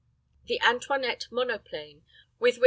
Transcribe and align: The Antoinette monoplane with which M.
The 0.47 0.59
Antoinette 0.61 1.27
monoplane 1.29 2.01
with 2.39 2.55
which 2.55 2.55
M. 2.55 2.59